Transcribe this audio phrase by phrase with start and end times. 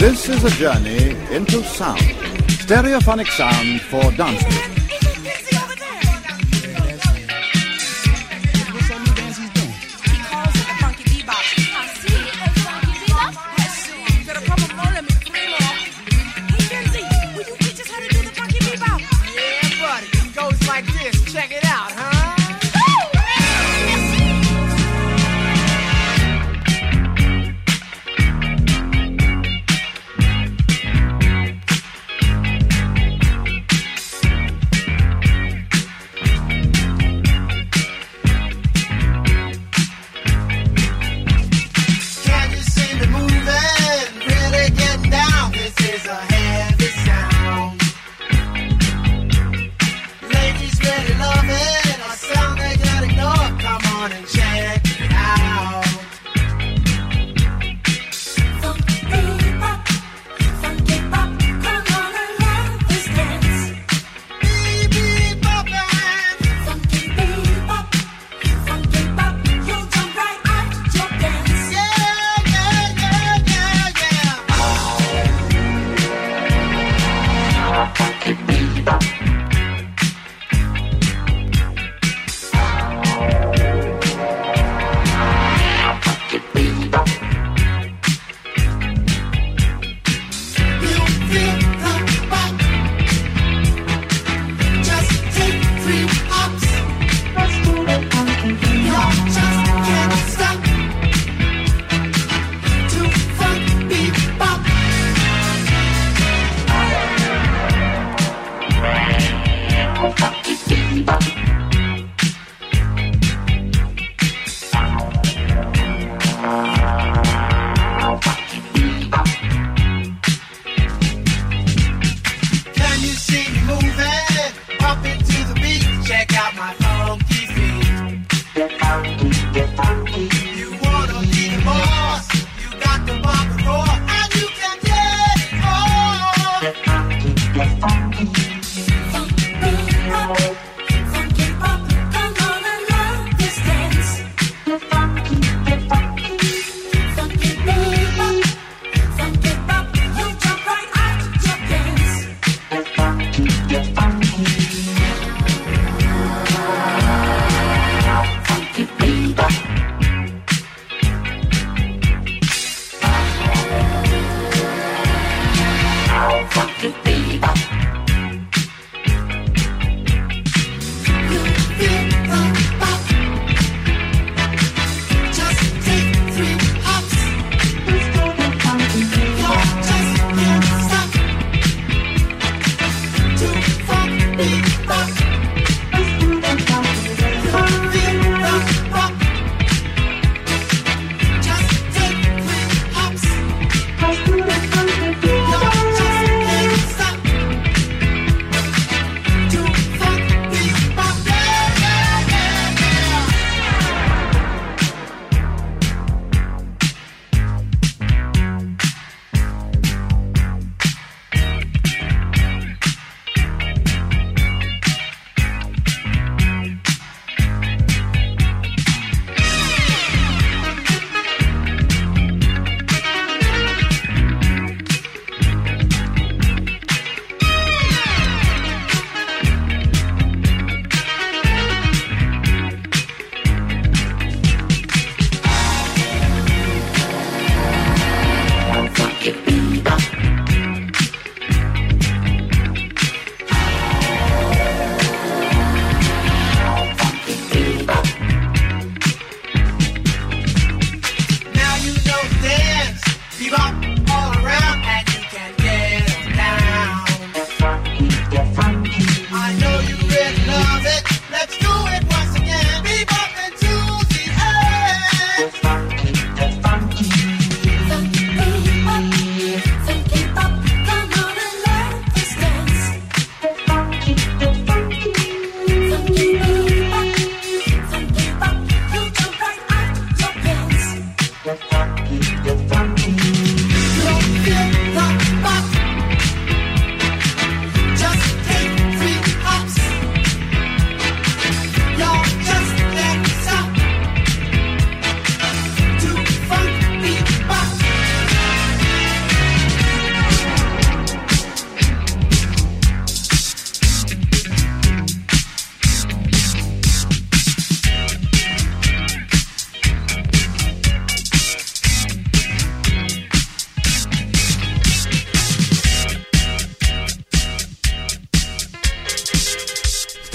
[0.00, 2.00] This is a journey into sound.
[2.48, 4.79] Stereophonic sound for dance music.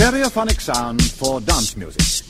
[0.05, 2.24] Stereophonic sound for dance music.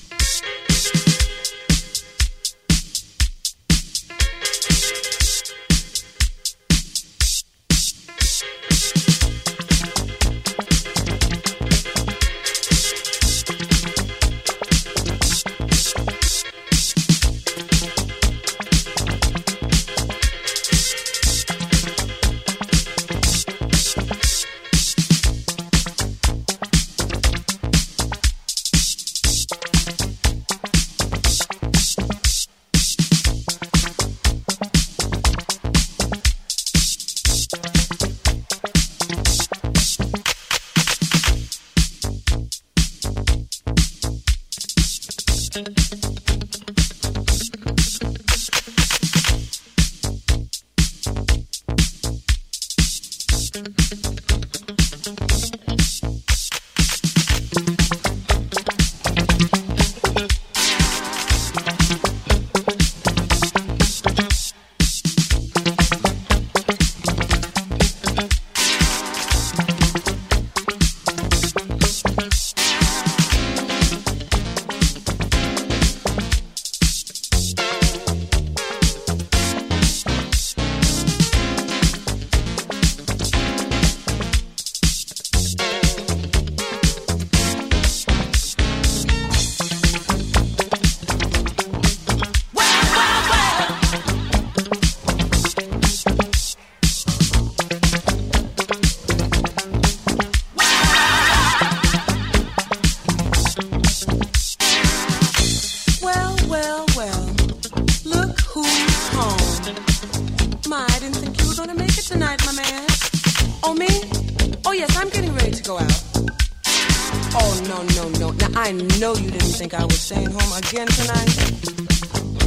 [119.06, 121.30] Know you didn't think I was staying home again tonight.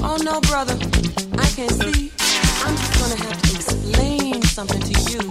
[0.02, 0.74] Oh, no, brother.
[1.38, 2.10] I can't see.
[2.66, 5.22] I'm just gonna have to explain something to you.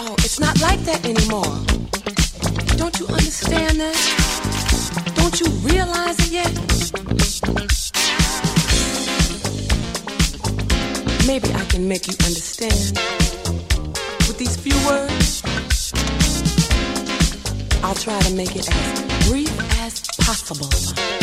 [0.00, 1.52] Oh, it's not like that anymore.
[2.78, 3.98] Don't you understand that?
[5.16, 6.52] Don't you realize it yet?
[11.26, 12.96] Maybe I can make you understand
[14.26, 15.42] with these few words.
[17.84, 19.61] I'll try to make it as brief
[20.24, 21.21] possible.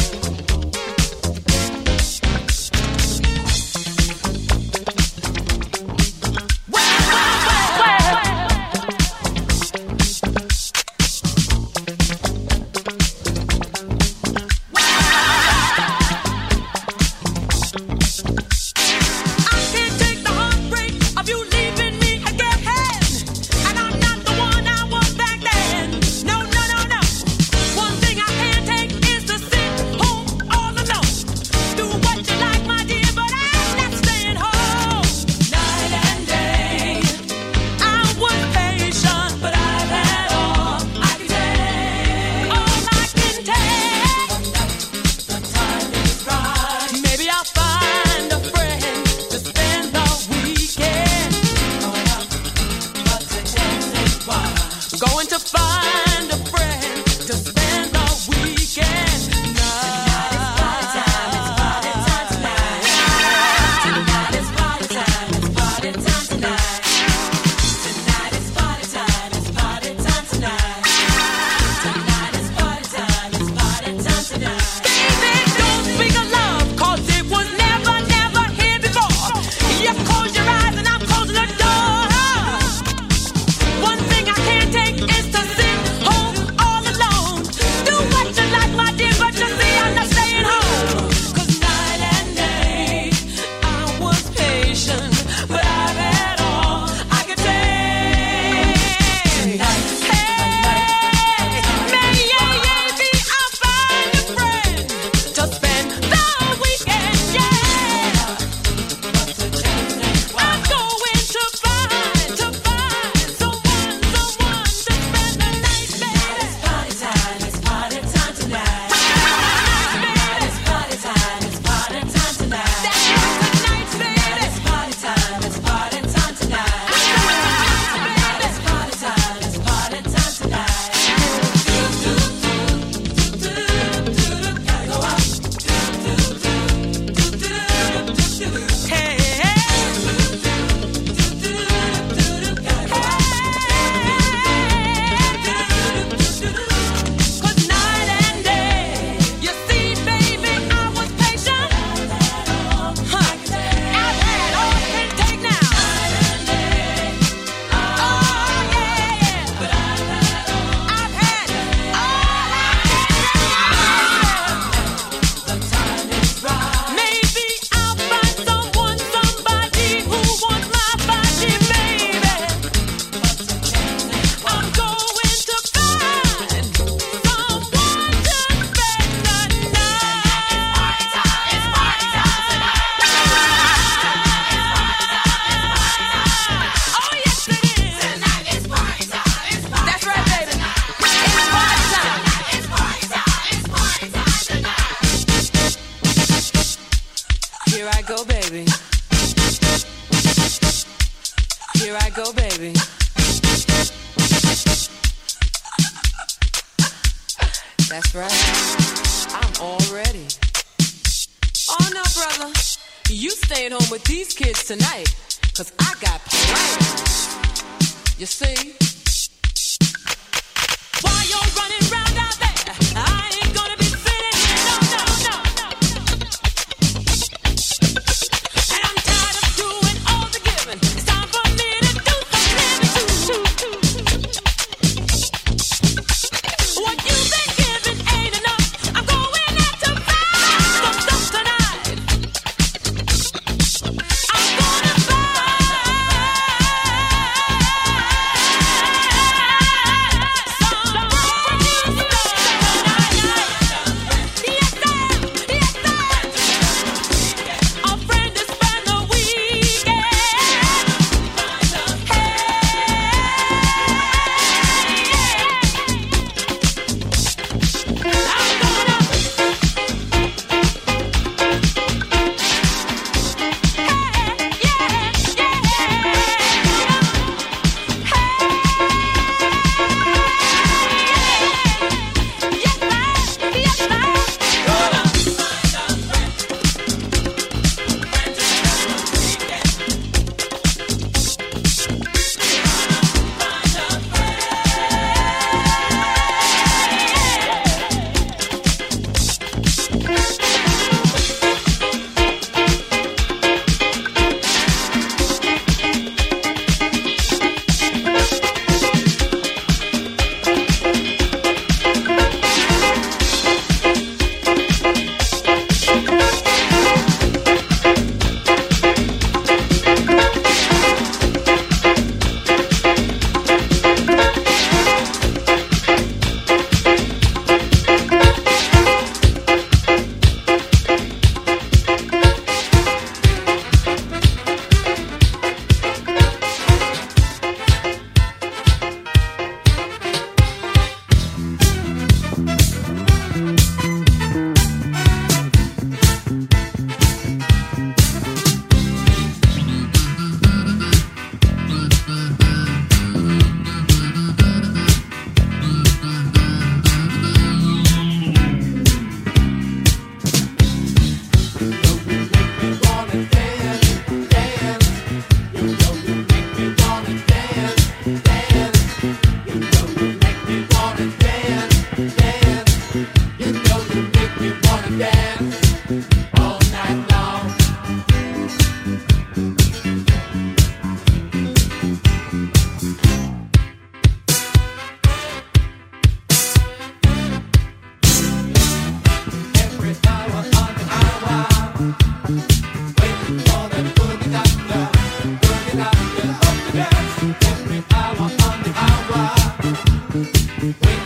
[400.59, 400.98] Dance,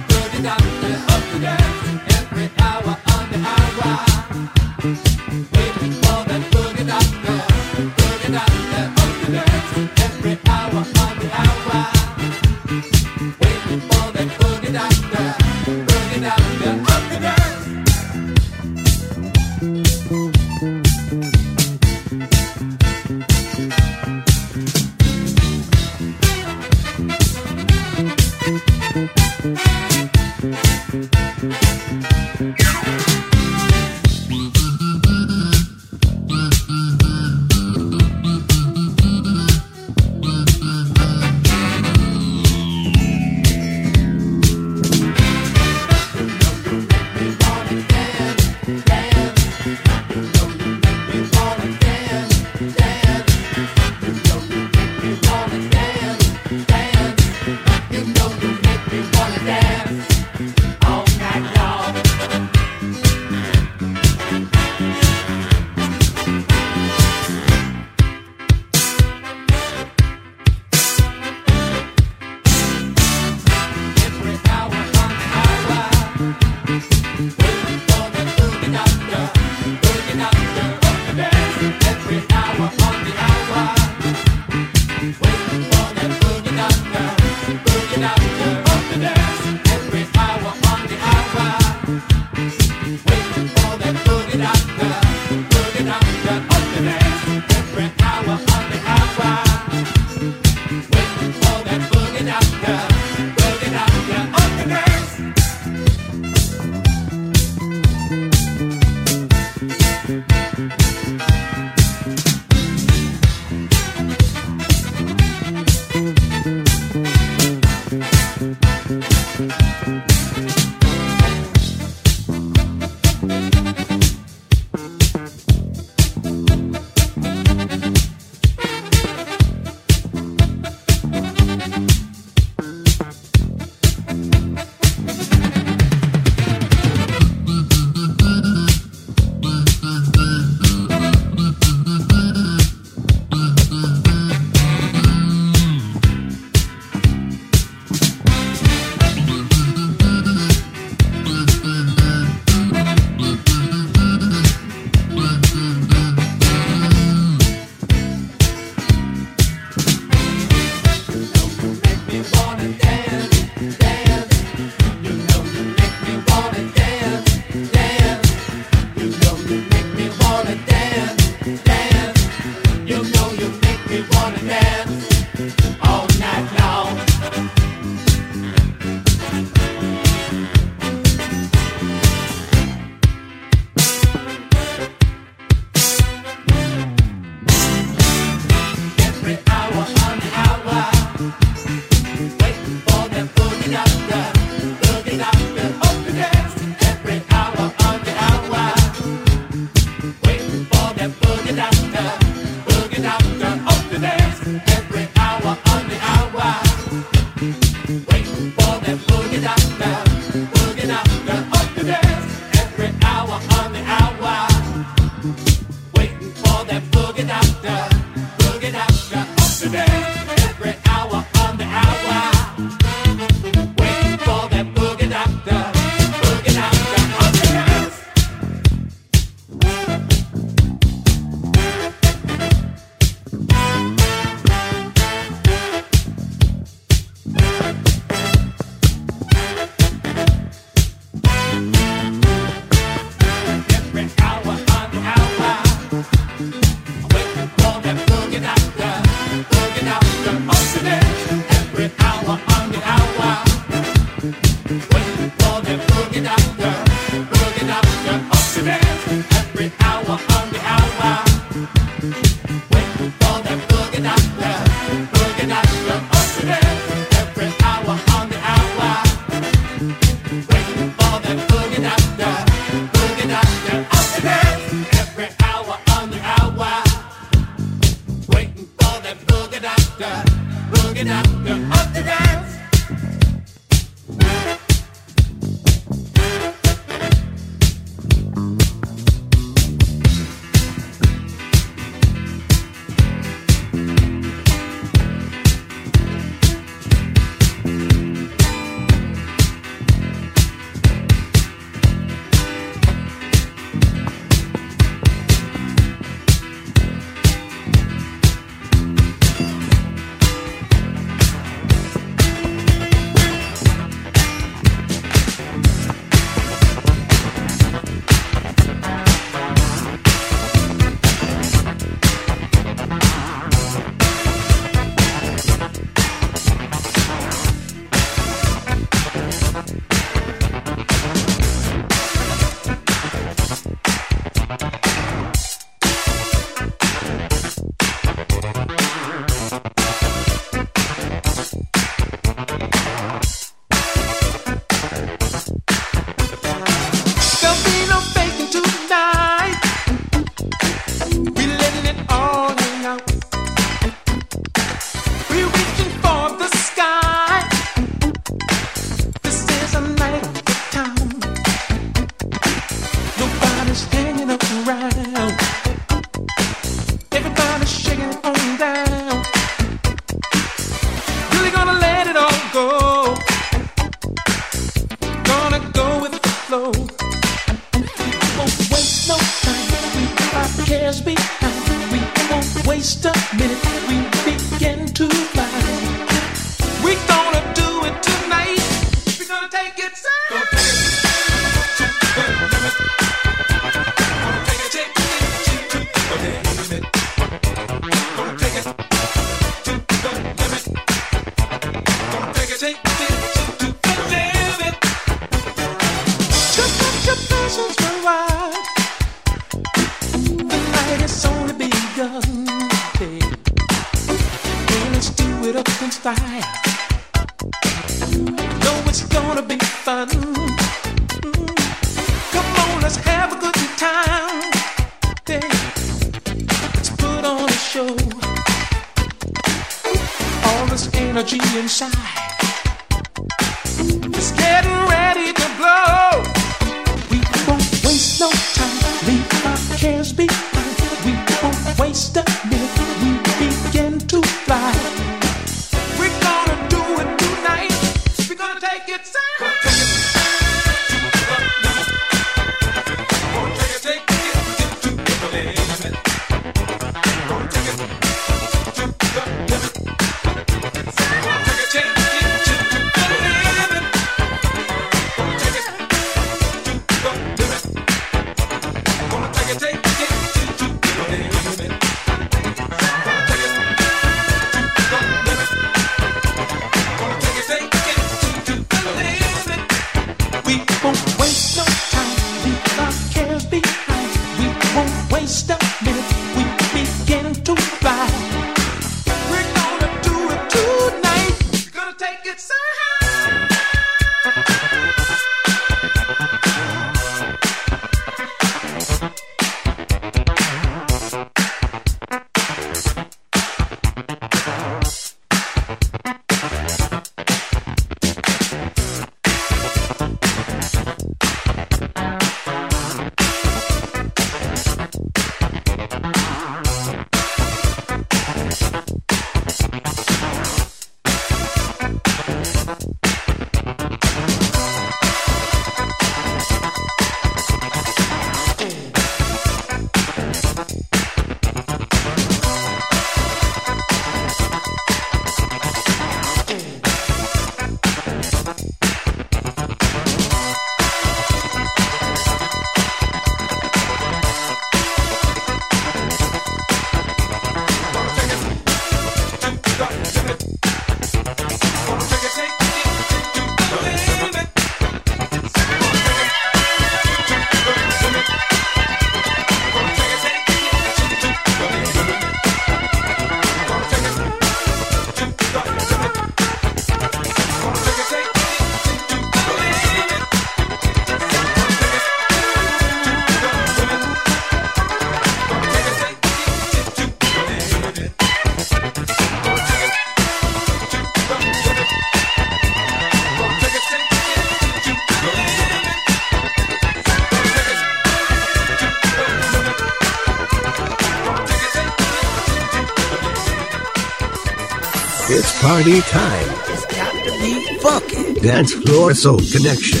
[598.42, 600.00] Dance floor soul connection.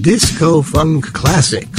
[0.00, 1.77] Disco funk classics.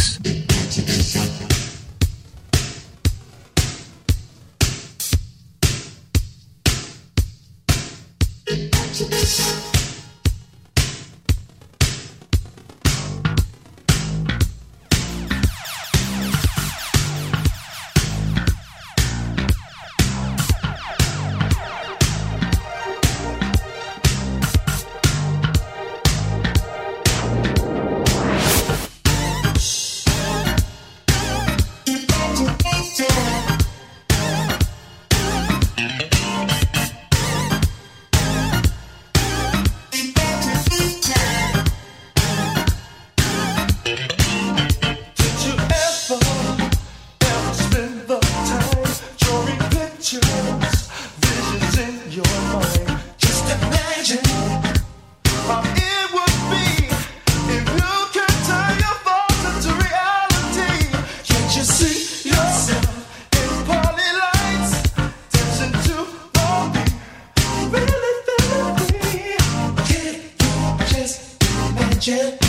[72.10, 72.49] Imagine?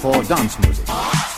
[0.00, 1.37] For dance music.